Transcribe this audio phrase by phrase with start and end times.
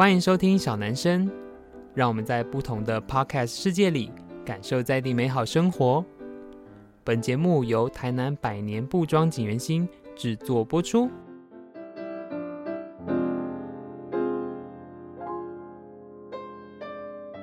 [0.00, 1.30] 欢迎收听小男生，
[1.92, 4.10] 让我们在不同的 Podcast 世界里
[4.46, 6.02] 感受在地美好生活。
[7.04, 9.86] 本节目由台南百年布庄锦源兴
[10.16, 11.10] 制作播出。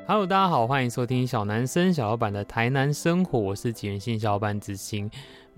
[0.07, 5.07] Hello，大家好，欢迎收听小男生小老板的台南生活，我是锦源兴小老板子兴。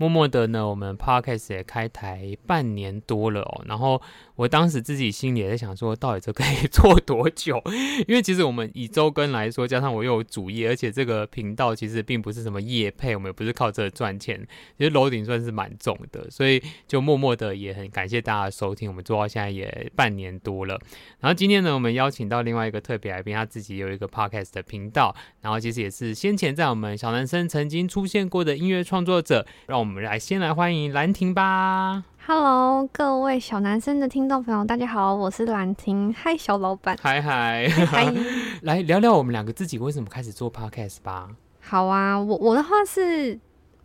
[0.00, 3.62] 默默的呢，我们 Podcast 也开台半年多了哦。
[3.66, 4.00] 然后
[4.34, 7.62] 我当时自己心里也在想说，到底这可以 做多久？
[8.08, 14.40] 因为其实我们以周更来说，加上我又有主业，而且这个频道其实并不是什么业配，我们也不是靠这赚钱，
[14.78, 16.30] 其实楼顶算是蛮重的。
[16.30, 20.80] 所以就默默的也很感谢大家的收听，我们做到现在也半年多了。
[21.18, 29.89] 然后今天呢，我们邀请到另外一个特别来宾，他自己有一个 Podcast 的频道，然后其实也是先前在我们小男生曾经出现过的音乐创作者，让我们。
[29.90, 32.04] 我们来先来欢迎兰亭吧。
[32.24, 36.14] Hello，各位小男生的听众朋友，大家好，我是兰亭。
[36.16, 36.96] 嗨，小老板。
[37.02, 38.14] 嗨嗨嗨。
[38.62, 41.28] 来聊聊我们两个自己为什么开始做 Podcast 吧。
[41.58, 43.36] 好啊，我我的话是，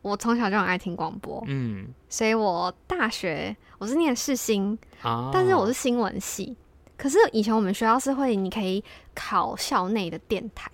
[0.03, 6.55] 我从小就很爱听广播，嗯，所以我大学我是念世新啊，但是我是新闻系。
[6.95, 8.83] 可是以前我们学校是会，你可以
[9.15, 10.69] 考校内的电台。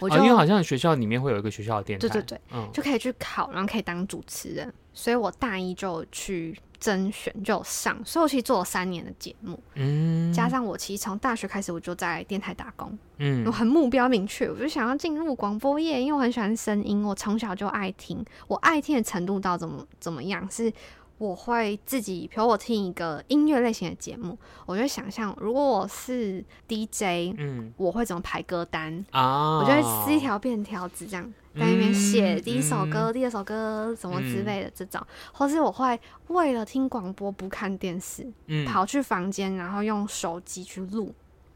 [0.00, 4.72] 我就、哦、因为好像学校里面会有一个学校的电台，对对对，嗯、就可以去考，然后可以当主持人。
[4.92, 8.00] 所以我大一就去甄选，就上。
[8.04, 20.72] 所以我其实做了三年的节目，嗯，加上我其实从大学开始我就在电台打工，嗯，我很目标明确，我就想要进入广播业，因为我很喜欢声音，我从小就爱听，我爱听的程度到怎么怎么样是。
[21.18, 29.04] 我会自己，比如我听一个音乐类型的节目，我就想象如果我是 DJ，嗯，我会怎么排歌单？
[29.10, 29.58] 啊？
[29.58, 35.98] 我就会撕一条便条纸，这样在那边写第一首歌、嗯、第二首歌什么之类的这种，嗯、或是我会
[36.28, 41.14] 为了听广播不看电视，嗯，跑去房间，然后用手机去录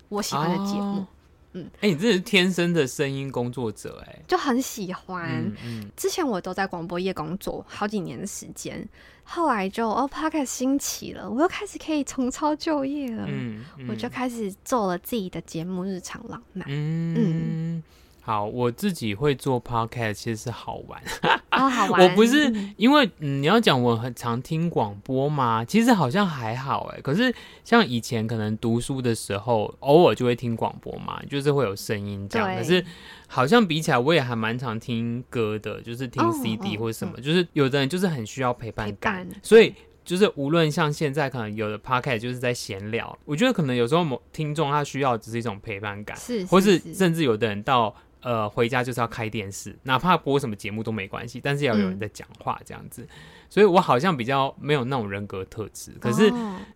[0.09, 1.01] 我喜欢的节目。
[1.01, 1.09] 啊
[1.55, 5.51] 嗯，哎、欸，你这是天生的声音工作者，哎，就很喜欢。
[5.97, 8.87] 之前我都在广播业工作好几年的时间，
[9.31, 13.27] 后来就哦，Podcast 兴起了，我又开始可以重操旧业了。
[13.29, 16.67] 嗯，嗯我就开始做了自己的节目《日常浪漫》。
[16.71, 17.15] 嗯。
[17.17, 17.83] 嗯
[18.21, 21.03] 好，我自己会做 podcast，其实是好玩。
[21.53, 22.03] 哦，好玩。
[22.03, 25.65] 我不是因为，嗯，你要讲我很常听广播吗？
[25.65, 27.01] 其实好像还好哎。
[27.01, 27.35] 可是
[27.65, 32.55] 像以前可能读书的时候，偶尔就会听广播嘛，就是会有声音这样。
[32.55, 32.85] 可是
[33.29, 37.21] 好像比起来，我也还蛮常听歌的，就是听 CD 或者什么。
[37.21, 39.73] 就是有的人就是很需要陪伴感，伴所以
[40.05, 47.95] 就是无论像现在可能有的 podcast 就是在闲聊，我觉得可能有时候某听众他需要只是一种陪伴感，是，是，是，或是甚至有的人到。
[48.21, 53.03] 呃，回家就是要开电视，哪怕播什么节目都没关系，但是要有人在讲话这样子。
[53.03, 53.09] 嗯、
[53.49, 55.93] 所以我好像比较没有那种人格特质。
[56.01, 56.31] 可是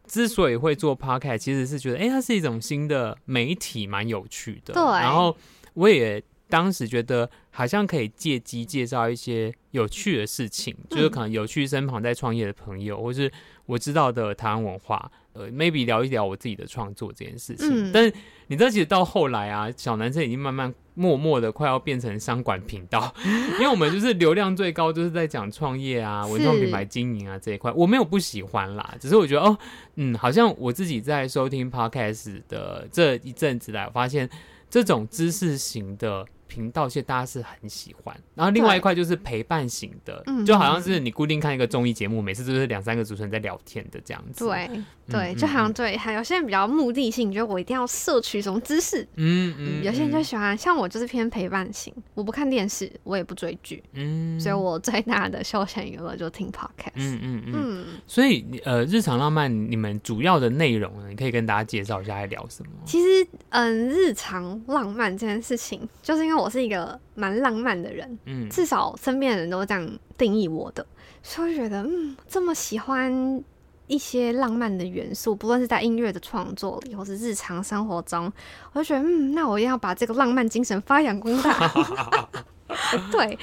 [0.07, 4.73] 之所以会做 Podcast，其实是觉得，哎、欸，它是一种新的媒体，蛮有趣的。
[4.73, 4.83] 对。
[4.83, 5.37] 然后
[5.75, 13.33] 我也当时觉得，好像可以借机介绍一些有趣的事情，嗯、就是可能有趣身旁在创业的朋友，或是
[13.65, 15.11] 我知道的台湾文化。
[15.33, 17.89] 呃，maybe 聊一聊我自己的创作这件事情。
[17.89, 18.07] 嗯、但
[18.49, 23.15] 你知道，其实到后来啊，小男生已经慢慢默默的快要变成商管频道，
[23.57, 27.73] 因为我们就是流量最高，就是在讲创业啊、文创品牌经营啊这一块。
[27.73, 29.57] 我没有不喜欢啦，只是我觉得哦，
[29.95, 34.29] 嗯，好像我自己在收听 podcast 的这一阵子来，我发现
[34.69, 36.27] 这种知识型的。
[36.53, 44.45] 频道其实大家是很喜欢，然后另外一块就是陪伴型的，对就好像是你固定看一个综艺节目，嗯、每次都是两三个主持人在聊天的这样子。
[44.45, 44.69] 对
[45.11, 49.07] 对，就好像对，还有些人比较目的性，觉得我一定要摄取什么知识。
[49.17, 56.93] 嗯有些人就喜欢，像我就是偏陪伴型，我不看电视，我也不追剧，嗯，所以我最大的休闲娱乐就听 podcast。
[56.95, 62.71] 嗯嗯嗯，嗯所以呃，日常浪漫你们主要的内容呢，你可以跟大家介绍一下在聊什么？
[62.85, 70.85] 其实嗯，日常浪漫这件事情，就是因为我是一个蛮浪漫的人，嗯，至少身边的人都这样定义我的，
[71.23, 73.43] 所以我觉得，嗯，这么喜欢
[73.87, 78.33] 一些浪漫的元素，不论是在音乐的创作里，或是日常生活中，
[78.73, 81.53] 我就觉得，嗯，那我一定要把这个浪漫精神发扬光大。
[83.13, 83.37] 对，大概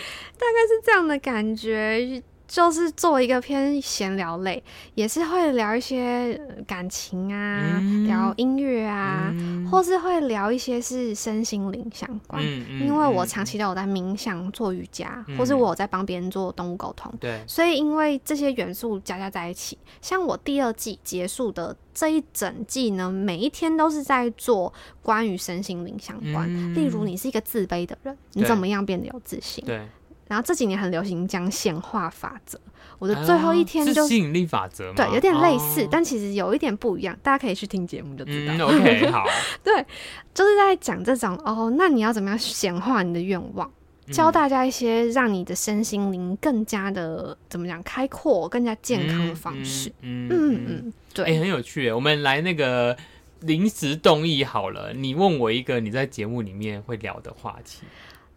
[0.68, 2.22] 是这样的感觉。
[2.50, 4.62] 就是做一个偏闲聊类，
[4.96, 6.36] 也是会聊一些
[6.66, 12.44] 感情啊，嗯、聊音乐啊，嗯、或是会聊一些是身心灵相关。
[12.44, 17.14] 因为我长期都有在冥想、做瑜伽，嗯、或是我有在帮别人做动物沟通。
[17.20, 24.74] 对，所以因为这些元素加加在一起，像我第二季结束的这一整季呢，每一天都是在做
[25.04, 26.48] 关于身心灵相关。
[26.50, 29.64] 嗯、例如，你是一个自卑的人，你怎么样变得有自信？
[29.64, 29.88] 对。
[30.30, 32.58] 然后这几年很流行讲显化法则。
[32.98, 34.94] 我的最后一天就是、啊、吸引力法则吗？
[34.96, 37.18] 对，有点类似，哦、但其实有一点不一样。
[37.22, 38.54] 大家可以去听节目就知道。
[38.54, 39.26] 嗯、OK， 好。
[39.64, 39.86] 对，
[40.34, 43.70] 就是在讲这种哦，那你要怎么样显化你的愿望？
[44.12, 49.90] 教大家一些让你的身心灵更加的怎么讲开阔、更加健康的方式。
[50.02, 51.92] 嗯嗯嗯，嗯，对，哎、欸，很有趣。
[51.92, 52.98] 我们来那个
[53.42, 57.84] 临时动议好了，你问我一个你在节目里面会聊的话题。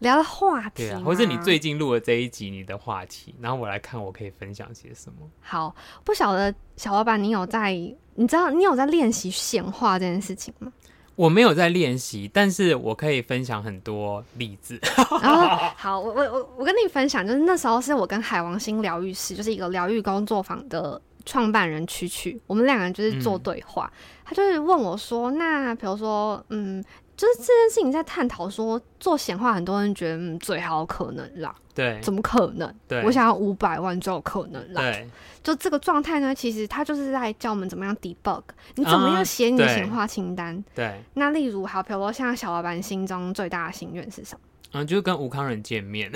[0.03, 5.27] 聊的话题，对啊，或是你最近录的这一集你的话题，然后我来看我可以分享些什么。
[5.41, 5.73] 好，
[6.03, 10.71] 不晓得小老板，你有在，你知道你有在练习显化这件事情吗？
[11.15, 14.79] 我没有在练习，但是我可以分享很多例子。
[15.21, 26.83] 然后，好，我我我我跟你分享，就是那时候是我跟海王星疗愈师，就是一个疗愈工作坊的创办人曲曲，我们两个人就是做对话，嗯、他就是问我说，那比如说，嗯。
[27.15, 32.73] 就是这件事情在探讨说做显化，很多人觉得嗯最好可能啦，对，怎么可能？
[32.87, 34.81] 对，我想要五百万就有可能啦。
[34.81, 35.07] 对，
[35.43, 38.41] 就这个状态呢，其实他就是在教我们怎么样 debug，
[38.75, 40.63] 你怎么样写你的显化清单。
[40.73, 44.39] 对，那例如好，比如说像小老板心中最大的心愿是什么？
[44.71, 46.11] 嗯，就是跟吴康仁见面。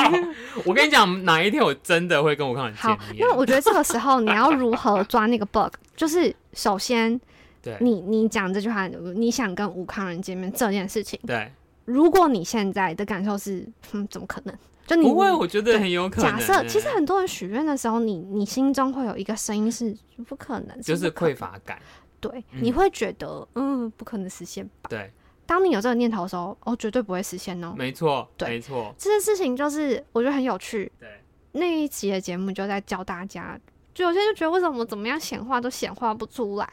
[0.64, 3.18] 我跟你讲，哪一天我真的会跟吴康仁见面？
[3.18, 7.20] 因为我觉得这个时候你要如何抓那个 bug，就是首先。
[7.62, 11.50] 对你，你讲这句话，你想跟吴康人见面这件事情，对，
[11.84, 14.54] 如果你现在的感受是，嗯，怎么可能？
[14.86, 16.32] 就你不会，我觉得很有可能。
[16.32, 19.96] 假设其实很多人许愿的时候，你你心中会有一个声音是
[20.26, 21.78] 不可能，就是匮乏感。
[22.18, 24.88] 对，嗯、你会觉得，嗯，不可能实现吧？
[24.90, 25.10] 对。
[25.46, 27.74] 当你有这个念头的时候，哦，绝对不会实现哦。
[27.76, 28.94] 没错，对，没错。
[28.98, 30.90] 这件事情就是我觉得很有趣。
[30.98, 31.08] 对。
[31.52, 33.58] 那一集的节目就在教大家，
[33.92, 36.68] 就有些人就觉得为什么怎么样显化都显化不出来。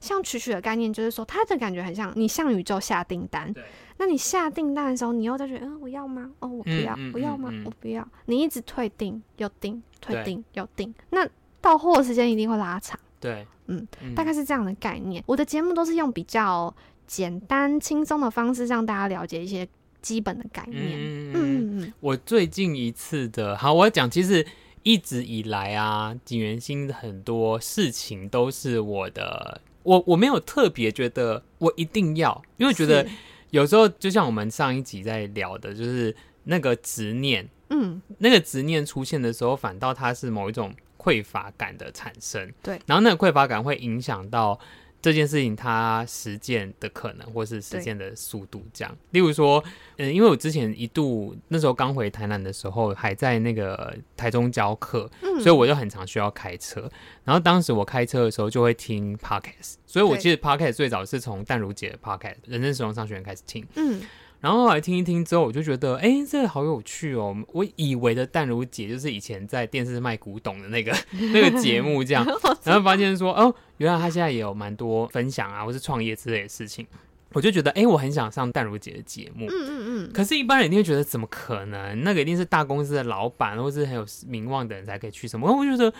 [0.00, 3.52] 像曲曲的概念就是说，它的感觉很像你向宇宙下订单。
[3.52, 3.62] 对。
[4.00, 6.30] 那你下订单的时候，你又在觉得，嗯，我要吗？
[6.38, 6.94] 哦，我不要。
[6.94, 7.48] 嗯嗯、我要吗？
[7.52, 8.06] 嗯、我不要。
[8.26, 11.28] 你一直退订又订，退订又订，那
[11.60, 12.98] 到货的时间一定会拉长。
[13.18, 13.44] 对。
[13.66, 15.22] 嗯，大概是这样的概念。
[15.26, 16.72] 我的节目都是用比较
[17.06, 19.66] 简单、轻松的方式让大家了解一些
[20.00, 20.80] 基本的概念。
[20.80, 21.92] 嗯嗯嗯。
[21.98, 24.46] 我最近一次的，好，我要讲，其实
[24.84, 29.60] 一直以来啊，景元星的很多事情都是我的。
[29.88, 33.06] 我我没有特别觉得我一定要，因为我觉得
[33.50, 36.14] 有时候就像我们上一集在聊的，就是
[36.44, 44.60] 那个执念，嗯，那个执念出现的时候，反倒它是某一种匮乏感的产生，对，然后那个匮乏感会影响到。
[45.00, 48.96] 这件事情它实践的可能，或是实践的速度，这样。
[49.10, 49.62] 例如说，
[49.96, 56.90] 嗯，因为我之前一度那时候刚回台南的时候，还在那个台中教课，嗯，所以我就很常需要开车。
[57.24, 64.02] 然后当时我开车的时候就会听 Podcast，所以我其实 Podcast 最早是从淡如姐的 Podcast《人生实用商学院》开始听，嗯。
[64.40, 67.36] 然后后来听一听之后，我就觉得，哎，这个好有趣哦！
[67.48, 70.96] 我以为的淡如姐就是以前在电视卖古董的那个
[71.32, 72.24] 那个节目这样，
[72.62, 76.86] 然后发现说，哦，原来她现在也有蛮多分享啊，或是创业之类的事情。
[77.32, 79.46] 我就觉得，哎，我很想上淡如姐的节目。
[79.50, 80.12] 嗯嗯嗯。
[80.14, 82.02] 可是，一般人一定会觉得，怎么可能？
[82.02, 85.46] 那个一定是大公司的老板，或是很有名望的人才可以去什么？
[85.46, 85.94] 我就觉得。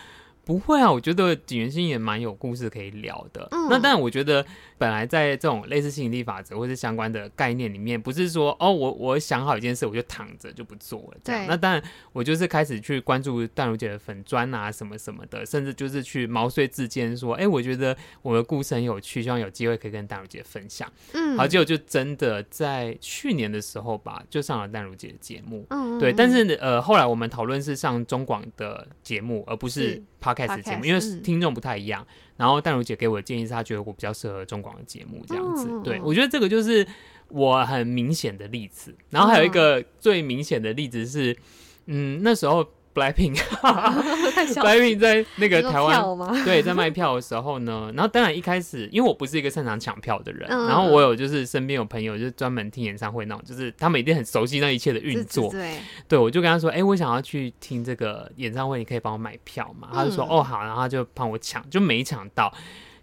[0.49, 3.47] 不会啊，我觉得景元星也蛮有故事可以聊的。
[3.51, 4.43] 嗯，那当然，我觉得
[4.79, 11.17] 本来在这种类似吸引力法则或是相关的概念里面，不是说哦，我我想好一件事，我就躺着就不做了。
[11.23, 11.43] 这样。
[11.43, 11.47] 对。
[11.49, 20.91] 那当然，我就是开始去关注淡如姐的粉砖啊，什么什么的，甚至就是去毛遂自荐说，哎，我觉得我的故事很有趣，希望有机会可以跟淡如姐分享。
[21.13, 21.37] 嗯。
[21.37, 25.63] 好，结果就真的在去年的时候吧，就上了淡如姐的节目。
[25.69, 25.99] 嗯。
[25.99, 30.01] 对，但是呃，后来我们讨论是上中广的节目，而不是。
[30.47, 35.67] Podcast 节目，因为听众不太一样，嗯、然后淡如姐给我的建议是，她觉得我比较适合中广的节目这样子。
[35.69, 36.87] 嗯、对，我觉得这个就是
[37.27, 38.95] 我很明显的例子。
[39.09, 41.37] 然后还有一个最明显的例子是，
[41.85, 42.65] 嗯，那时候。
[42.99, 55.77] Blackpink，Blackpink 在那个台湾，对，在卖票的时候呢，然后当然一开始，因为我不是一个擅长抢票的人，嗯、然后我有就是身边有朋友就是专门听演唱会那种，就是他们一定很熟悉那一切的运作，对，
[56.07, 59.89] 对我就跟他说，哎、欸，我想要去听这个演唱会，你可以帮我买票嘛？
[59.93, 62.53] 他就说，哦，好，然后他就帮我抢，就没抢到，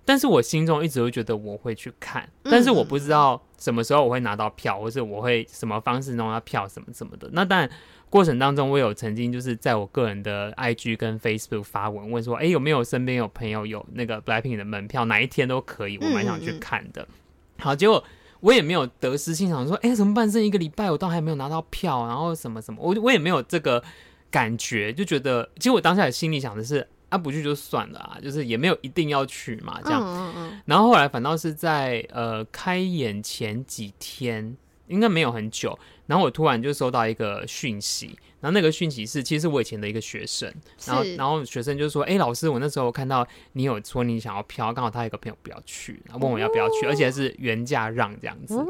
[0.04, 7.70] 但是我心中一直会觉得我会去看，但是我不知道什么时候我会拿到票，或是我会什么方式弄到票什么什么的，那当然。
[8.16, 17.02] 过程当中，我有曾经就是在我个人的 IG 跟 Facebook 发文问说，哎，有没有身边有朋友有那个 Blackpink 的门票，哪一天都可以，我蛮想去看的。
[17.02, 18.02] 嗯嗯好，结果
[18.40, 20.30] 我也没有得失心想说，哎，怎么办？
[20.30, 23.84] 剩一个礼拜，我倒还没有拿到票，然后什么什么，我我也没有这个
[24.30, 30.00] 感觉，就觉得，其实我当下的心里想的是，啊，不去就算了啊，就是也没有一定要去嘛，这样。
[30.02, 34.56] 嗯嗯嗯然后后来反倒是在呃开演前几天。
[34.88, 40.52] 应该没有很久，然后我突然就收到一个讯息，然后那个讯息是其实我以前的一个学生，
[40.86, 48.54] 然后然后学生就说：“哎、欸，老师，我那时候看到你有说你想要飘，刚好他有一个朋友不要去，然后问我要不要去，哦、而且是原价让这样子。
[48.54, 48.66] 哦”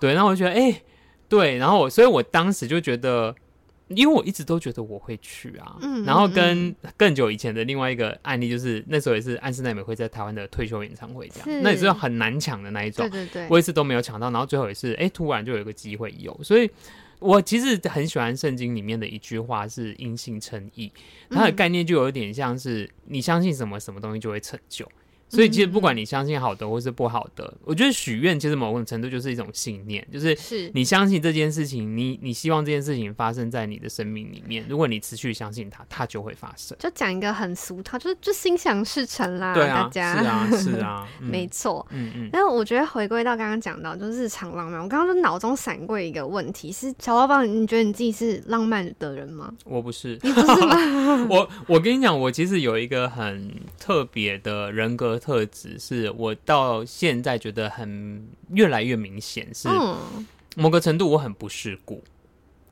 [0.00, 0.82] 对，然后我就觉得哎、欸，
[1.28, 3.34] 对，然后我所以我当时就觉得。
[3.94, 16.70] 因为我一直都觉得我会去啊，嗯、然后跟更久以前的另外一个案例，就是那时候也是安室奈美惠在台湾的退休演唱会这样，那也是很难抢的那一种，对对对，我一直都没有抢到，然后最后也是，哎、欸，突然就有一个机会有，所以
[17.18, 20.92] 我其实很喜欢圣经里面的一句话是因信称义，
[21.28, 24.90] 它的概念就有一点像是你相信什么，什么东西就会成就。
[25.30, 36.76] 所以其实不管你相信好的或是不好的，嗯、我觉得许愿其实某种程度就是一种信念，就是你相信这件事情，你你希望这件事情发生在你的生命里面，如果你持续相信它，它就会发生。
[36.80, 39.54] 就讲一个很俗套，就是就心想事成啦。
[39.54, 41.86] 对啊，大家是啊， 是啊，嗯、没错。
[41.90, 42.28] 嗯嗯。
[42.32, 44.82] 但是我觉得回归到刚刚讲到，就是日常浪漫。
[44.82, 49.52] 我刚刚就脑中闪过一个问题，是小包包，你觉得你自己是浪漫的人吗？
[49.64, 51.26] 我不是，你不是吗？
[51.30, 56.10] 我我跟你讲，我其实有一个很特别的人格特质是。
[56.16, 59.68] 我到现在觉得很越来越明显，是
[60.56, 62.02] 某个程度我很不世故，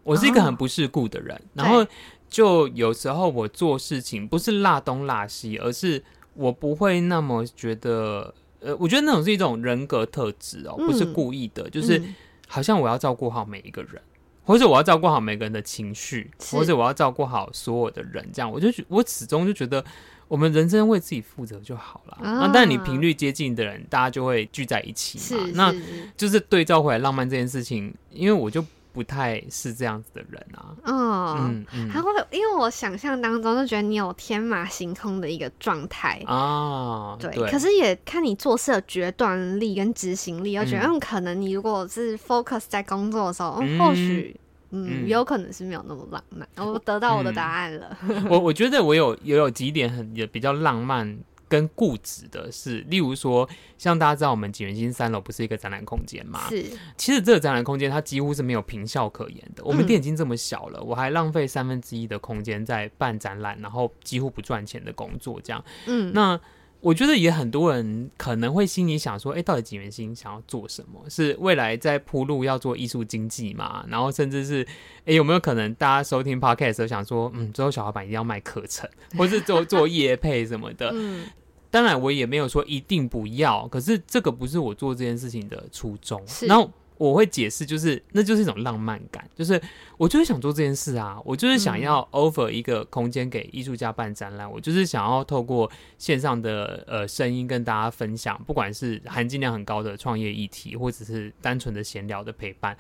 [0.02, 1.36] 我是一个很不世故的人。
[1.36, 1.86] 哦、然后
[2.28, 6.02] 就有时候我做事情不是落东落西，而是
[6.34, 8.34] 我不会那么觉得。
[8.60, 12.02] 呃，我觉得那种是一种人格特质哦，不是故意的，嗯、就是
[12.48, 14.02] 好像我要照顾好每一个人，
[14.42, 18.28] 或者我要照顾好每个人的情绪，或者我要照顾好所有的人。
[18.32, 19.84] 这样，我就我始终就觉得。
[20.28, 22.18] 我们人生为自己负责就好了。
[22.23, 25.25] 那、啊、但你频率接近的人，大家就会聚在一起嘛。
[25.25, 25.75] 是那
[26.16, 30.76] 就是对照回来浪漫这件事情，因为我就不太是这样子的人啊。
[30.85, 37.16] 哦、嗯嗯，还会因为我想象当中就觉得你有天马行空的一个状态啊。
[37.18, 44.38] 对，对可是也看你做事的决断力跟执行力，我觉得嗯，可能你如果是 focus 在工作的时候，嗯、或许。
[44.70, 46.48] 嗯，有可能是没有那么浪漫。
[46.56, 47.96] 我、嗯、得到我的答案了。
[48.02, 53.48] 嗯、我我觉得我有也有几点很也比较浪漫跟固执的是，例如说，
[53.78, 56.48] 像大家知道我们景元星三楼不是一个展览空间吗？
[56.48, 56.64] 是。
[56.96, 59.64] 其实这个展览空间它几乎是没有平效可言的。
[59.64, 65.64] 我们店已经这么小了，嗯、我还浪费三分之一的空间在办展览，然后几乎不赚钱的工作这样。
[65.87, 66.38] 嗯，那。
[66.80, 71.00] 我觉得也很多人可能会心里想说，哎，到底景元星想要做什么？
[71.08, 73.85] 是未来在铺路要做艺术经济嘛？
[73.88, 74.66] 然后甚至是，
[75.04, 80.90] 哎，有没有可能大家收听 podcast 的时候想说，嗯，之后小老板一定要卖课程， 或是做做业配什么的？
[80.94, 81.26] 嗯，
[81.70, 86.23] 当然我也没有说一定不要，可是这个不是我做这件事情的初衷。
[86.26, 86.47] 是。
[86.47, 86.70] 然后。
[86.98, 89.60] 我会解释，就是那就是一种浪漫感，就是
[89.96, 102.76] 我就是想做这件事啊，我就是想要 offer 一个空间给艺术家办展览，嗯、我就是想要透过线上的呃声音跟大家分享，不管是含金量很高的创业议题，或者是单纯的闲聊的陪伴，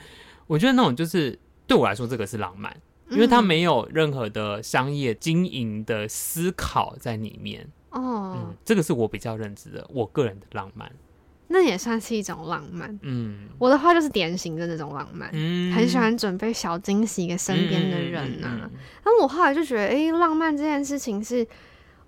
[0.46, 2.76] 我觉得那种就是对我来说这个是浪漫，
[3.10, 7.66] 因为它没有任何的商业经营的思考在里面。
[7.90, 10.92] 哦，嗯，这个是我比较认知的我个人的浪漫。
[11.48, 12.98] 那也算是一种浪漫。
[13.02, 18.70] 嗯，我的话就是典型的那种浪漫，嗯，很喜欢准备小惊喜给身边的人呐、啊。
[19.04, 21.46] 那、嗯嗯、我后来就觉得，哎、欸，浪漫这件事情是。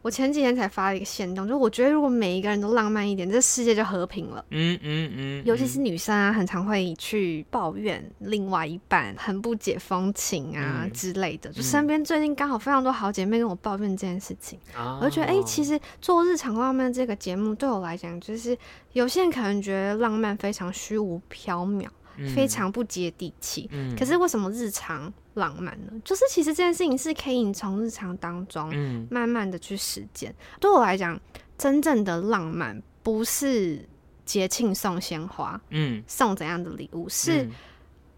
[0.02, 4.44] 我前几天才发了一个限动，就我觉得如果每一个人都浪漫一点，这世界就和平了。
[4.50, 11.50] 嗯嗯嗯，尤其是女生啊，很常会去抱怨另外一半很不解风情啊之类的。
[11.50, 18.56] 嗯、就身边最近刚好非常多好姐妹跟我抱怨这件事情，嗯、我就觉得，哎、欸，其实做日常浪漫这个节目对我来讲，就是
[18.92, 21.86] 有些人可能觉得浪漫非常虚无缥缈。
[22.34, 25.92] 非常不接地气，嗯、可是为什么日常浪漫呢？
[26.04, 28.68] 就是其实这件事情是可以你从日常当中
[29.10, 30.30] 慢慢的去实践。
[30.30, 31.18] 嗯、对我来讲，
[31.56, 33.88] 真正的浪漫不是
[34.24, 37.48] 节庆送鲜花，嗯，送怎样的礼物，是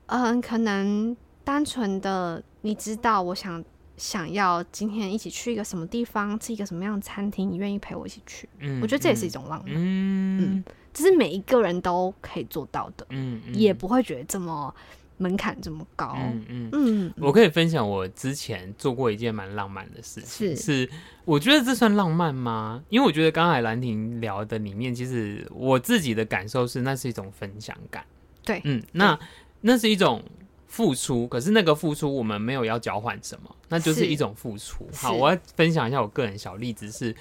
[0.06, 3.64] 嗯、呃，可能单纯的你知道，我想
[3.96, 8.48] 想要今天一起去一个什么地方，吃一个什么样的餐厅，你愿意陪我一起去？
[8.58, 10.56] 嗯，我觉得这也是一种浪漫，嗯。
[10.56, 14.74] 嗯这是每一个人都可以做到的，嗯，嗯也不会觉得这么
[15.16, 17.14] 门槛这么高，嗯嗯嗯。
[17.18, 20.90] 我可以分享我之前做过一件蛮浪漫的事情，是，是
[21.24, 22.82] 我觉得这算浪漫吗？
[22.88, 28.04] 因为我觉得刚才兰婷聊的里面，其实我自己的感受是，那是一种分享感，
[28.44, 29.18] 对，嗯，那
[29.60, 30.22] 那是一种
[30.66, 34.86] 付出，可是那个付出我们没有要交换什么，那就是一种付出。
[34.92, 37.14] 好，我要分享一下我个人小例子是。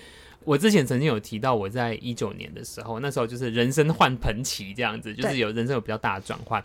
[0.44, 6.64] 我之前曾经有提到，我在一九年的时候，那时候就是人生换盆期这样子，就是有人生有比较大的转换。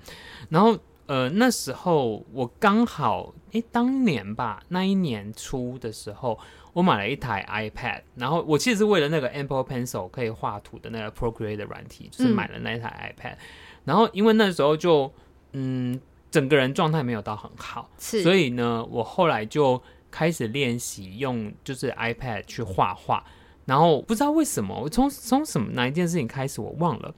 [0.48, 6.38] 然后呃，那时候我刚好诶，当年吧，那一年初的时候，
[6.72, 13.34] 我买了一台 iPad，然后我其实是为了那个 Apple Pencil 可以画图的那个 Procreate 的软体，就是买了那一台 iPad。
[13.34, 13.38] 嗯、
[13.84, 15.12] 然后因为那时候就
[15.52, 19.80] 嗯，整个人状态没有到很好，所以呢，我后来就
[20.10, 23.24] 开始练习用就是 iPad 去画画，
[23.66, 27.14] 然后不知道为什么，我从从什么哪一件事情开始我忘了，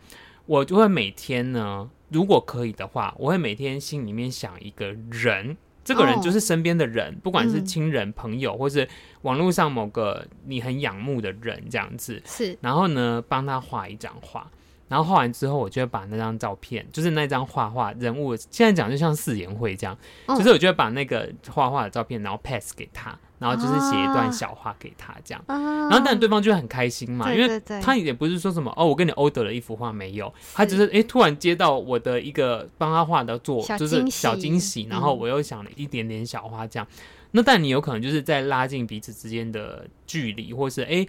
[0.47, 5.57] 我就会每天呢，如果可以的话，我会每天心里面想一个人。
[5.85, 8.87] 这个人就是身边的人，哦、不管是亲人、朋友，嗯、或是
[9.23, 12.21] 网络上某个你很仰慕的人，这样子。
[12.27, 14.51] 是，然后呢，帮他画一张画，
[14.89, 23.17] 然后画完之后，我就会把那张照片，就是那张画画人物，现在讲就像四言会这样，哦、就是我就会把那个画画的照片，然后 pass 给他。
[23.41, 25.57] 然后就是写一段小话给他，这样，啊、
[25.89, 41.07] 然后但对方就很开心嘛，因为他也不是说什么哦，我跟你 order 了一幅画没有，他只是哎突然接到我的一个帮他画的作，就是小惊喜，然后我又想了一点点小话这样，嗯、那但你有可能就是在拉近彼此之间的距离，或是哎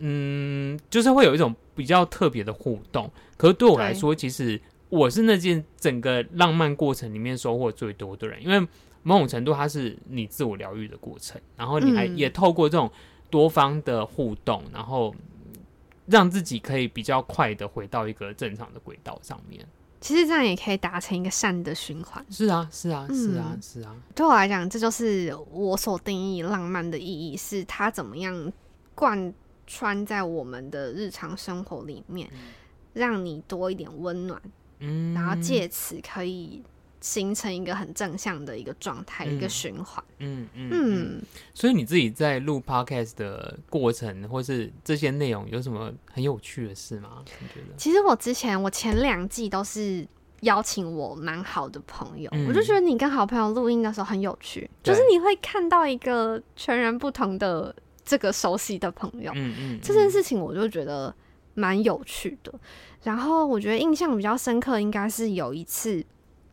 [0.00, 3.10] 嗯，就是会有一种比较特别的互动。
[3.36, 8.66] 可是对我来说，其实我是那件整个浪漫过程里面收获最多的人，因为。
[9.02, 12.92] 某种程度，它是你自我疗愈的过程，然后你还也透过这种
[13.30, 15.14] 多方的互动，嗯、然后
[16.04, 19.66] 让自己可以比较快的回到一个正常的轨道上面。
[20.02, 22.22] 其实这样也可以达成一个善的循环。
[22.28, 23.96] 是啊，是啊，是啊，嗯、是啊。
[24.14, 28.52] 对我来讲，这就是我所定义浪漫的意义，是它怎么样
[28.94, 29.32] 贯
[29.70, 32.38] 穿在我们的日常生活里面，嗯、
[32.92, 34.42] 让你多一点温暖，
[34.80, 36.60] 嗯，然后借此可以。
[37.02, 40.04] 形成一个很正向的一个状态，嗯、一个循环。
[40.18, 41.16] 嗯嗯嗯。
[41.16, 41.22] 嗯，
[41.54, 47.24] 所以你自己在录 podcast 的过程，或是这些内容，有什么很有趣的事吗？
[47.40, 47.74] 你觉得？
[47.78, 50.06] 其实我之前我前两季都是
[50.42, 57.74] 邀请我蛮好的朋友，嗯、我就觉得你跟好朋友录音的时候很有趣，就是你会看到一个全然不同的
[58.10, 59.30] 这个熟悉的朋友。
[59.36, 59.54] 嗯嗯。
[59.74, 61.14] 嗯，这件事情我就觉得
[61.54, 62.52] 蛮有趣的。
[63.04, 66.04] 然后我觉得印象比较深刻，应该是有一次。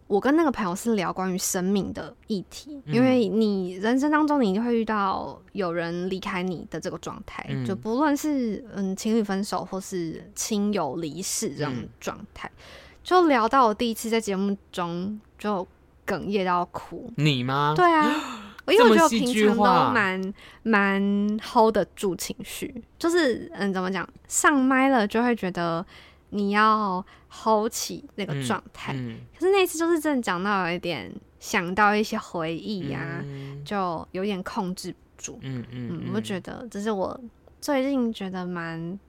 [0.08, 12.64] 我跟那个朋友是聊关于生命的议题，因为你人生当中你一定会遇到有人离开你的这个状态，嗯、就不论是嗯情侣分手或是亲友离世这种状态，嗯、
[13.03, 15.68] 就聊到我第一次在节目中就
[16.05, 17.12] 哽咽到哭。
[17.18, 17.74] 你吗？
[17.75, 18.10] 对啊，
[18.74, 25.86] 因为我觉得我平常都蛮蛮 hold 得住情绪，就是嗯怎么讲，上麦了就会觉得。
[26.32, 35.40] 你要 hold 起那个状态，嗯嗯、可是那次就是真的讲到有一点想到一些回忆呀、啊，嗯、就有点控制不住。
[35.42, 37.18] 嗯嗯，嗯，我觉得这是我
[37.62, 39.00] 最近觉得蛮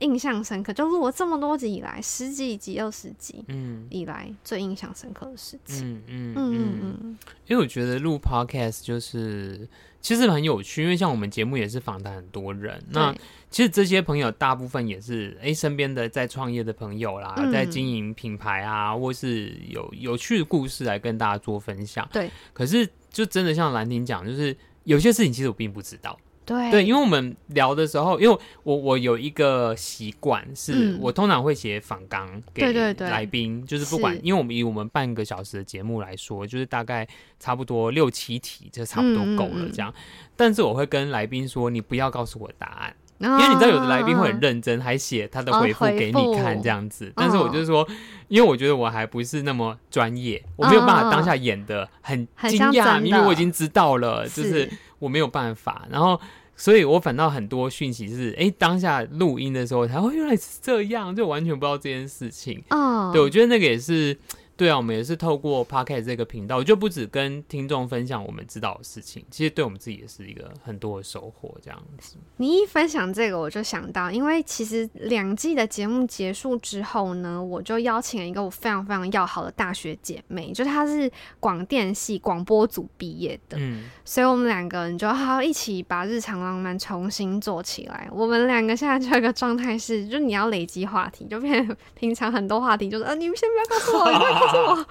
[0.00, 5.94] 印象深刻，就录了这么多集以来，十几集、二十集，嗯，以来最印象深刻的事情。
[5.94, 9.68] 嗯嗯嗯嗯，嗯因为我觉得录 podcast 就是
[10.00, 13.14] 其实很有趣，因为像我们节目也是访谈很多人，那。
[13.50, 22.06] 其实这些朋友大部分也是哎，身边的在创业的朋友啦，嗯、在经营品牌啊，或是有有趣的故事来跟大家做分享。
[22.12, 26.14] 对，可是就真的像兰亭讲，就是有些事情其实我并不知道。
[26.48, 37.06] 对，对，因为我们聊的时候，因为我我有一个习惯，是我通常会写访纲给来宾，就是不管，因为我们以我们半个小时的节目来说，就是大概
[37.38, 39.92] 差不多六七题就差不多够了这样。
[39.94, 40.02] 嗯、
[40.34, 42.96] 但是我会跟来宾说，你不要告诉我答案。
[43.18, 47.12] 因为你知道，有的来宾会很认真，还写他的回复给你看这样子。
[47.16, 47.86] 但是我就是说，
[48.28, 55.86] 因为我觉得我还不是那么专业，我没有办法当下演的很惊讶，明明我已经知道了，就是我没有办法。
[55.90, 56.20] 然后，
[56.54, 62.62] 所以我反倒很多讯息是，哎，当下录音的时候才会，原来是这样，就完全不知道这件事情。
[62.70, 64.16] 哦，对，我觉得那个也是。
[64.58, 71.56] 对啊，我们也是透过 Podcast 这个频道，就不止跟听众分享我们知道的事情，其实对我们自己也是一个很多的收获。
[71.62, 88.08] 这样子，你一分享这个，我就想到，因为其实两季的节目结束之后呢，我就邀请了一个我非常非常要好的大学姐妹，就她是广电系广播组毕业的，嗯，所以我们两个人就好好一起把日常浪漫重新做起来。
[88.10, 94.47] 我们两个现在就有一个状态是，就你要累积话题，就变平常很多话题就是，啊，你们先不要告诉我。
[94.50, 94.86] 是我，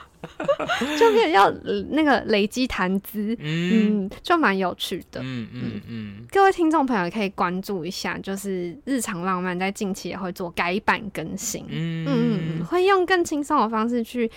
[0.98, 1.50] 就变要
[1.90, 5.82] 那个累积谈资，嗯，嗯，就蛮有趣的，嗯嗯嗯。
[5.88, 12.60] 嗯，各位听众朋友可以关注一下，就是日常浪漫在近期也会做改版更新，嗯。
[12.60, 14.30] 嗯，会用更轻松的方式去，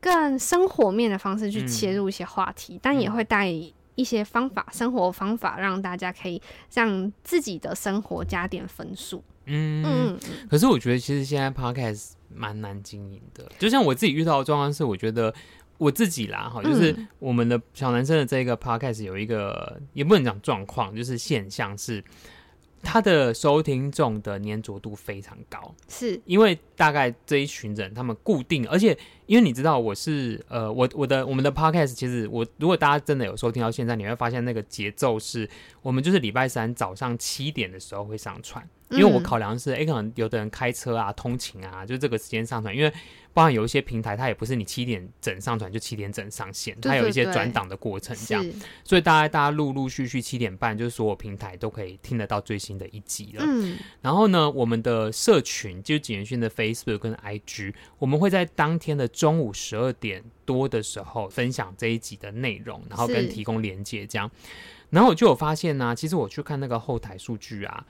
[0.00, 3.48] 更生活面的方式去切入一些话题，嗯、但也会带
[3.94, 6.40] 一些方法，生活方法，让大家可以
[6.74, 9.22] 让自己的生活加点分数。
[9.46, 10.18] 嗯嗯。
[10.50, 12.15] 可是我觉得，其实现在 Podcast。
[12.34, 15.34] 蛮难经营的，就像我自己遇到的状况是，我觉得
[15.78, 22.02] 我自己啦，哈，就是我们的小男生的这个 podcast 有一个，也不能讲状况，就是现象是，
[22.86, 28.96] 他的收听众的粘着度非常高，是因为大概这一群人他们固定，而且
[29.26, 35.50] 因为你知道我是呃，我我的我们的 podcast 其实我如果大家真的有收听到现在，你会发现那个节奏是
[35.82, 38.64] 我们就是礼拜三早上七点的时候会上传。
[38.90, 42.72] 因为我考量是，哎、欸，可能有的人开车啊、通勤啊，就这个时间上传。
[42.72, 42.92] 因为
[43.36, 48.42] 包含有一些平台，它也不是你七点整上传就七点整上线，它有一些转档的过程，这样。
[48.82, 53.44] 所以大家大家陆陆续续七点半，就是所有平台都可以听得到最新的一集了。
[53.46, 53.76] 嗯。
[54.00, 64.30] 然后呢，我们的社群就是锦源训的 Facebook 跟 IG，我们会在当天的中午十二点多的时候分享这一集的内容，然后跟提供连接这样。
[64.88, 67.84] 然后我就有发现呢、啊，其实我去看那个后台数据啊。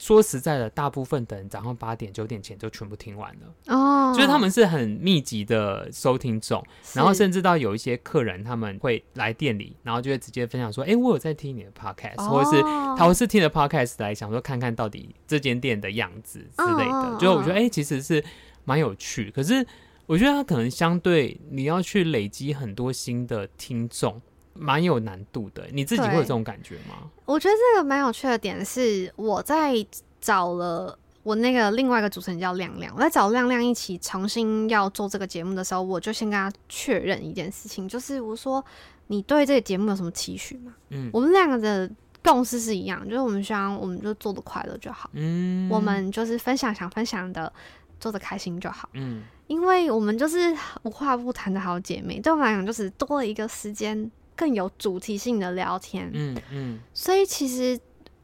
[0.00, 12.62] 说实在的，大部分的人早上八点九点前就全部听完了哦，就是他们是很密集的收听众，然后甚至到有一些客人他们会来店里，然后就会直接分享说：“哎、欸，我有在听你的 podcast，、哦、或者是
[12.96, 16.92] 他会是听了 podcast 来想说看看到底这间店的样子之类的。
[16.92, 18.24] 哦”就我觉得哎、欸，其实是
[18.64, 19.30] 蛮有趣。
[19.30, 19.66] 可是
[20.06, 24.22] 我觉得他可能相对你要去累积很多新的听众。
[24.60, 27.10] 蛮有难度的，你自己会有这种感觉吗？
[27.24, 29.74] 我觉得这个蛮有趣的点是，我在
[30.20, 38.62] 找了我那个另外一个主持人叫亮亮，我在找亮亮一起重新要做这个节目的时候，我就先跟他确认一件事情，就是我说
[39.06, 40.74] 你对这个节目有什么期许吗？
[40.90, 41.90] 嗯，我们两个的
[42.22, 47.50] 共识是一样，就是我们希望我们就做的快乐就好，嗯，我们就是分享想分享的，
[47.98, 54.10] 做的开心就好，嗯，因为我们就是无话不谈的好姐妹，对我们来讲就是多了一个时间。
[54.40, 57.78] 更有主题性的聊天，嗯嗯，所以其实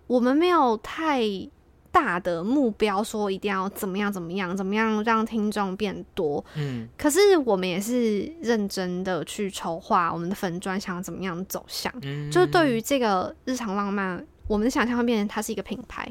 [0.07, 1.21] 我们没有太
[1.93, 16.11] 大的目标，说一定要怎么样怎么样怎么样让听众变多，嗯，可是我们也是认真的去筹划我们的粉专想要怎么样走向，嗯，就是对于这个日常浪漫，我们的想象会变成它是一个品牌，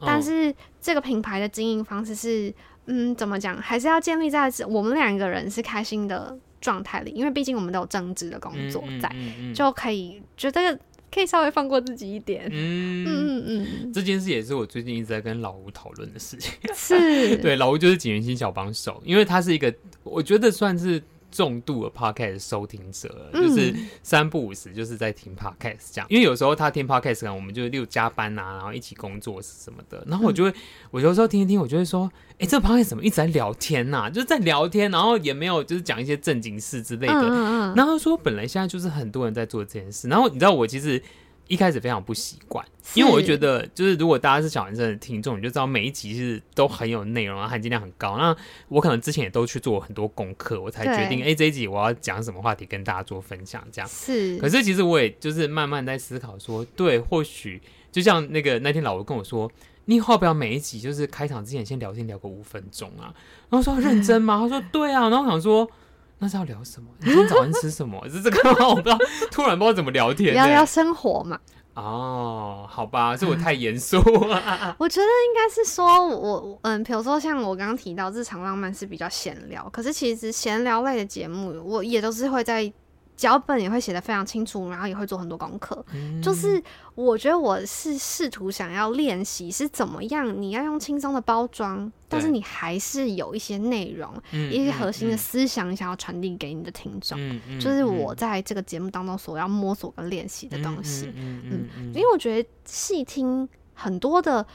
[0.00, 2.52] 但是这个品牌的经营方式是，
[2.84, 9.08] 嗯，怎么讲，还是要建立在我们两个人是开心的状态里，因为毕竟我们都有正职的工作在，
[9.54, 10.76] 就可以觉得
[11.14, 12.48] 可以稍微放过自己一点。
[12.50, 16.52] 嗯嗯嗯，这件事也是我最近一直在跟老吴讨论的事情。
[16.74, 21.00] 是， 对，老吴就是锦源兴小帮手，因为他是一个，我觉得算是。
[21.36, 26.06] 重度的 podcast 收听者，就是三不五时就是在听 podcast 这样。
[26.08, 30.02] 因为有时候他听 podcast，我们就六加班啊，然后一起工作什么的。
[30.06, 30.54] 然后我就会，
[30.90, 34.08] 我有时候听一听，我就会说，哎，这个 podcast 怎么一直在聊天呐？
[34.08, 37.74] 就是在聊天，然后也没有就是讲一些正经事之类的。
[37.76, 40.08] 然后说，本来现在就是很多人在做这件事。
[40.08, 41.02] 然后你知道，我其实。
[41.48, 48.18] 一开始非常不习惯，因为我会觉得，就是如果大家是小男生的听众，你就知道每一集是都很有内容，含金量很高。
[48.18, 48.36] 那
[48.68, 53.88] 我可能之前也都去做很多功课，我才决定，哎、欸，这一集我要讲什么话题跟大家做分享，这样。
[53.88, 54.36] 是。
[54.38, 59.50] 可是其实我也就是慢慢在思考说，对，或许就像那个那天老吴跟我说，
[59.84, 63.14] 你要不要每一集就是开场之前先聊天聊个五分钟啊？
[63.48, 64.38] 然后我说认真吗？
[64.40, 65.08] 他说对啊。
[65.08, 65.70] 然后我想说。
[66.18, 66.88] 那是要聊什么？
[67.00, 68.00] 你今天早上吃什么？
[68.08, 68.68] 是这个吗？
[68.68, 68.98] 我不知道，
[69.30, 70.32] 突然不知道怎么聊天。
[70.34, 71.38] 聊聊生活嘛。
[71.74, 73.98] 哦，好吧，是我太严肃。
[74.78, 82.72] 我觉得应该是说我，我嗯，比如说像我刚刚提到日常浪漫是比较闲聊，可是其实闲聊类的节目，我也都是会在。
[83.16, 85.84] 脚本也会写得非常清楚，然后也会做很多功课。
[85.94, 86.62] 嗯、就是
[86.94, 97.18] 我觉得我是试图想要练习是怎么样，你要用轻松的包装，但是你还是有一些内容、嗯、一些核心的思想，想要传递给你的听众。
[97.58, 101.10] 就是我在这个节目当中所要摸索跟练习的东西。
[101.16, 104.46] 嗯，因为我觉得细听很多的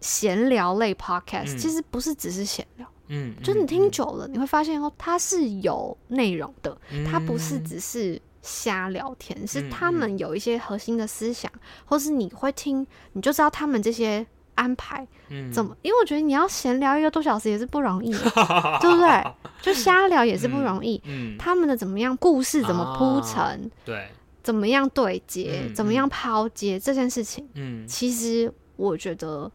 [0.00, 2.86] 闲聊类 podcast，、嗯、其实不是只是闲聊。
[3.08, 15.76] 嗯，就是你听久了，嗯、你会发现哦，它是有内容的，嗯、它不是只是瞎聊天，嗯、是他们有一些核心的思想，嗯、或是你会听，你就知道他们这些安排，嗯，怎么？
[15.82, 18.10] 因为我觉得你要闲聊一个多小时也是不容易，
[18.80, 19.24] 对不对？
[19.60, 24.08] 就瞎聊也是不容易，嗯，嗯他们的怎么样故事怎么铺陈、啊，对，
[24.42, 29.50] 怎么样对接，嗯、怎么样抛接、嗯、这件事情，嗯，其实我觉得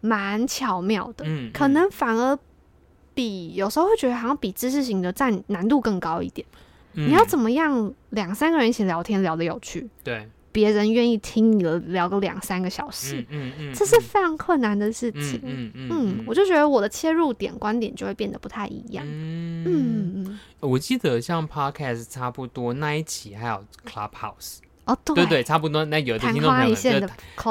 [0.00, 2.38] 蛮巧妙的，嗯，可能反而。
[3.16, 6.46] 比有时候会觉得好像比知识型的占难度更高一点。
[6.92, 9.88] 嗯、你要怎么样两三个人一起聊天聊得有趣？
[10.04, 15.40] 对，别人愿意听你聊个两三个小时，嗯嗯，嗯，这是非常困难的事情。
[15.42, 19.04] 嗯嗯，嗯，我就觉得我的切入点观点就会变得不太一样。
[19.06, 19.64] 嗯
[20.24, 24.58] 嗯，我记得像 Podcast 差不多那一期还有 Clubhouse。
[24.86, 25.84] 哦，对对对，差不多。
[25.84, 26.90] 那有的听众朋友就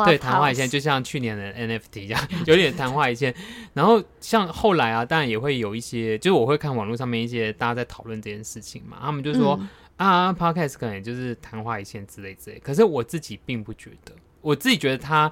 [0.05, 3.35] 对昙花一现，就像去年的 NFT 一样， 有点昙花一现。
[3.73, 9.67] 然后像后来啊，当然也会有一些，就是我会看网络上面一些大家在讨论这件事情嘛，他们就说、嗯、
[9.97, 12.59] 啊，Podcast 可能就是昙花一现之类之类。
[12.59, 15.29] 可是我自己并不觉得，我自己觉得它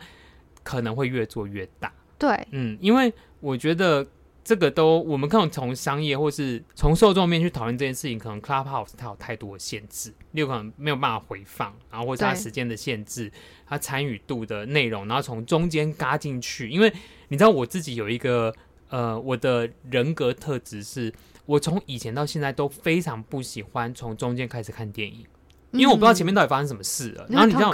[0.61, 1.91] 可能会越做越大。
[2.19, 4.05] 对，嗯，因为我觉得
[4.43, 13.31] 这个都我们可能从商业或是从受众面去讨论这件事情，可能 Clubhouse 它有太多的限制，例如可能没有办法回放，然后或者它时间的限制，
[13.65, 16.69] 它参与度的内容，然后从中间嘎进去。
[16.69, 16.91] 因为
[17.29, 18.53] 你知道我自己有一个
[18.89, 21.13] 呃，我的人格特质是，
[21.45, 25.25] 我从以前到现在都非常不喜欢从中间开始看电影。
[25.73, 27.73] 因为我不知道前面到底发生什么事了，嗯、然后你这样，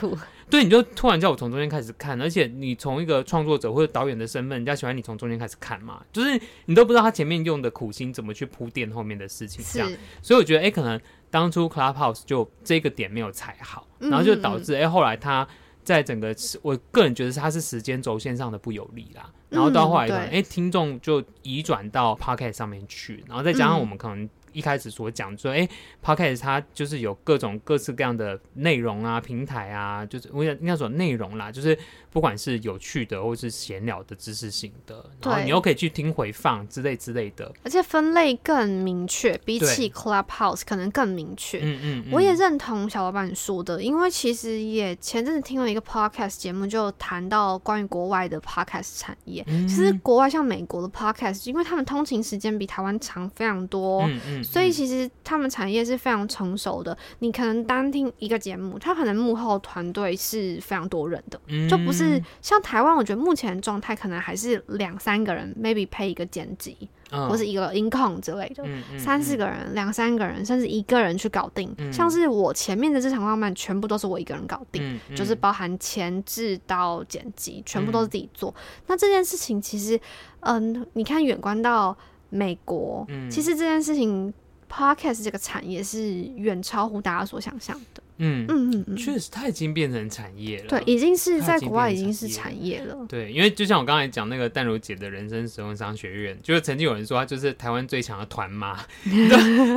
[0.50, 9.92] 对，你就突然叫我从中间开始看，而且你从一个创作者或者导演的身份，人家喜欢你从中间开始看嘛，就是你都不知道他前面用的苦心怎么去铺垫后面的事情，这样，
[10.24, 15.48] 所以我觉得，哎、欸，可能当初 Clubhouse 就这个点没有踩好，然后就导致，哎、欸，后来他
[15.84, 24.28] 在整个，我个人觉得他是时间轴线上的不有利啦，然后到后来，哎、欸，听众就移转到 Pocket 上面去，然后再加上我们可能。
[24.60, 25.70] 一开始所讲说，哎、欸
[26.04, 31.78] ，Podcast 它就是有各种各式各样的内容啊，平台啊，就是我想应该说内容啦，就是
[32.12, 41.60] 不管是有趣的或是闲聊的知识性的，然后你又可以去听回放之类之类的，而且分类更明确，比起 Clubhouse 可能更明确。
[41.60, 49.44] 嗯，嗯嗯，我也认同小老板说的，因为其实也前阵子听了一个 Podcast 节目，就谈到关于国外的 Podcast 产业。
[49.48, 54.02] 嗯、其实国外像美国的 Podcast，因为他们通勤时间比台湾长非常多。
[54.04, 56.98] 嗯嗯所以其实他们产业是非常成熟的。
[57.20, 61.99] 你可能单听一个节目，他可能幕后团队是非常多人的，嗯、就不是
[62.42, 62.96] 像台湾。
[62.96, 71.74] 我觉得目前的状态可能还是两三个人，maybe 配一个剪辑，哦、或是一个音控之类的，嗯嗯、三四个人、两三个人，甚至一个人去搞定。
[71.78, 78.54] 嗯、像是我前面的这场浪漫，全部都是我一个人搞定，就是包含前置到剪辑，全部都是自己做。
[78.58, 80.00] 嗯、那这件事情其实，
[80.42, 81.98] 嗯、呃，你看远观到。
[82.32, 84.32] 美国，嗯、其实这件事情
[84.72, 87.99] ，Podcast 这个产业是远超乎大家所想象的。
[88.20, 90.68] 嗯嗯嗯嗯，确实，它已经变成产业了。
[90.68, 93.06] 对，已经是在国外已经是产业了。
[93.10, 98.76] 对，因为就像我刚才讲那个淡如姐的人生实用商学院，就是曾经有人说她就是台湾最强的团妈，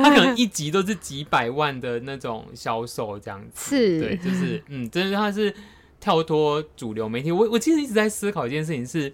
[0.03, 3.75] 她可能一集都是几百万的那种销售这样子。
[3.75, 5.53] 是，对，就是嗯，真的她是
[5.99, 7.31] 跳脱主流媒体。
[7.31, 9.13] 我我其实一直在思考一件事情是。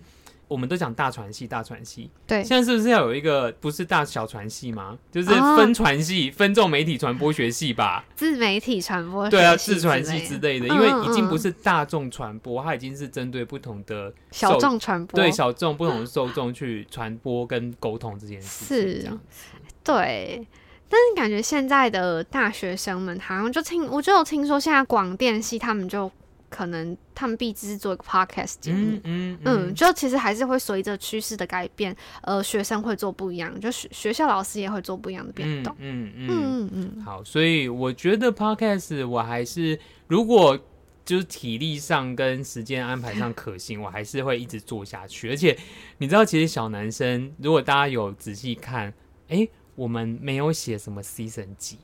[0.50, 2.10] 我们都讲大传系，大传系。
[2.28, 4.98] 对，现在是不是要有一个不是大小传系吗？
[5.12, 8.04] 就是分传系，哦、分众媒体传播学系吧。
[8.16, 19.46] 自媒体传播对啊，自传系之类的，嗯、因为已经不是大众传播，嗯、它已经是针对不同的小众传播，对小众不同的受众去传播跟沟通这件事是这样子。
[19.84, 20.46] 对，
[20.90, 26.12] 但是感觉现在的大学生们好像就听，我就有听说现在广电系他们就。
[26.50, 37.02] 可能他们必知做一个 podcast 节目，嗯嗯，嗯，就其实还是会随着趋势的改变，呃，学生会做不一样，就学学校老师也会做不一样的变动，嗯嗯嗯嗯。
[37.04, 40.58] 好，所以我觉得 podcast 我还是如果
[41.06, 45.30] 就是体力上跟时间安排上可行，我还是会一直做下去。
[45.30, 45.58] 而且
[45.98, 48.90] 你知道，其实小男生如果大家有仔细看，
[49.28, 51.80] 哎、欸，我们没有写什么 season 几。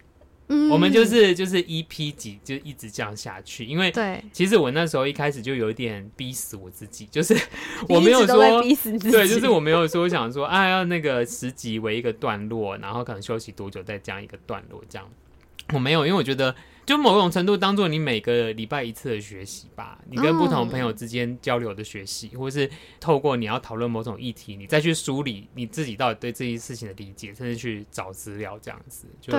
[0.47, 7.35] 嗯、我们就是就是一批几就一直这样下去，因为对，其实我那时候一开始就有点逼死我自己，就是
[7.89, 15.09] 我没有说逼死自己，对，就是我没有说想说啊要那个十集为一个段落，然后可能休息多久再这样一个段落这样，
[15.73, 16.55] 我没有，因为我觉得。
[16.85, 22.69] 就某种程度当做你每个礼拜一次的学习吧，你跟不同朋友之间交流的学习，嗯、或是
[22.99, 29.33] 透过你要讨论某种议题，你再去梳理你自己到底对这些事情的理解，甚至去找资料这样子，就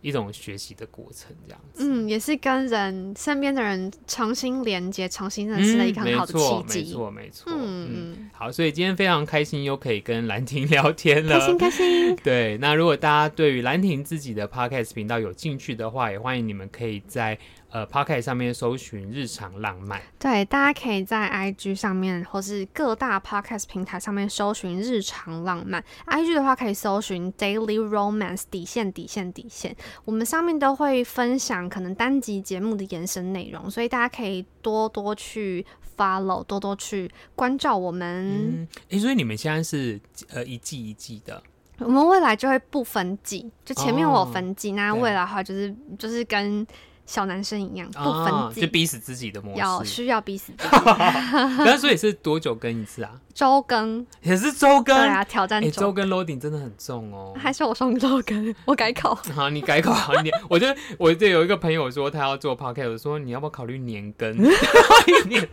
[0.00, 1.82] 一种学习的过程这样子。
[1.84, 6.32] 嗯，也是跟人身边的人重新连接、重新认识的一个很好的
[6.68, 6.90] 契机。
[6.90, 8.30] 没错，没错，嗯嗯。
[8.32, 12.16] 好，所以今天非常开心又可以跟兰亭聊天了，开心开心。
[12.22, 16.91] 对，那如果大家对于兰亭自己的 Podcast 频道有兴趣的话，也欢迎你们可以。
[17.00, 17.38] 在
[17.70, 25.82] 呃 Pocket 上面搜寻日常浪漫，对，大家可以在 IG 上面或是各大 Podcast 平台上面搜寻日常浪漫。
[26.06, 29.74] IG 的话可以搜寻 Daily Romance 底线底线底线，
[30.04, 35.64] 我们上面都会分享可能单集节目的延伸内容，所以大家可以多多去
[35.96, 38.06] follow，多多去关照我们。
[38.08, 41.42] 哎、嗯欸，所以你们现在是呃一季一季的，
[41.84, 46.66] 我们未来就会不分季，就前面我有分季，哦、那未来的话就是就是跟。
[47.04, 50.74] 小男生一样不分、哦、就逼死自己的模式，要需要逼死自己。
[51.64, 53.10] 那所以是多久更一次啊？
[53.34, 57.34] 周更也是周更，对啊，挑战周、欸、更 loading 真的很重哦。
[57.34, 59.14] 还是我双周更，我改口。
[59.34, 60.38] 好，你改口好一点。
[60.50, 60.66] 我就
[60.98, 64.36] 我这有一个朋友说他要做 podcast，我说你要不要考虑年更？
[65.26, 65.48] 年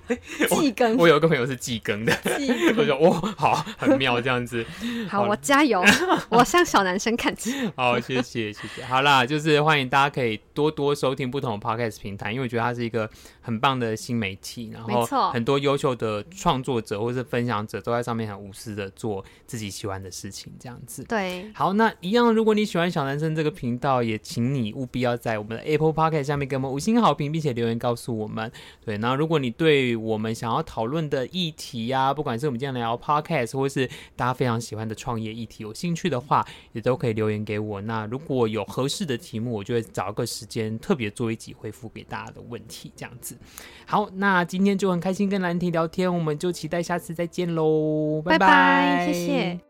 [0.49, 1.03] 季更我。
[1.03, 4.65] 我有一个朋友是季更的，更我说哦，好，很妙这样子。
[5.09, 5.81] 好，好我加油，
[6.27, 7.53] 我向小男生看齐。
[7.77, 8.83] 好，谢谢谢谢。
[8.83, 11.38] 好啦，就是欢迎大家可以多多收听不。
[11.39, 21.03] 不同的 podcast 平台，因为我觉得它是一个很棒的新媒体，然后很多优秀的创作者或是分享者都在上面很无私的做自己喜欢的事情，这样子。
[21.05, 28.51] 对，好，那一样，如果你喜欢小男生这个频道，也请你务必要在我们的 Apple Podcast 下面给我们五星好评，并且留言告诉我们。
[28.83, 37.81] 对，那如果你对我们想要讨论的议题呀、啊，不管是我们今天聊 podcast，或是大家非常喜欢的创业议题有兴趣的话，也都可以留言给我。
[37.81, 43.37] 那如果有合适的题目，我就会找一个时间特别做一集回复给大家的问题，这样子。
[43.85, 49.68] 好，那今天就很开心跟兰婷聊天，我们就期待下次再见喽，拜拜，谢谢。